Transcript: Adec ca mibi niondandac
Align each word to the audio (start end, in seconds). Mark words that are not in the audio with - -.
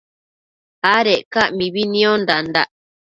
Adec 0.93 1.23
ca 1.33 1.43
mibi 1.57 1.83
niondandac 1.91 2.69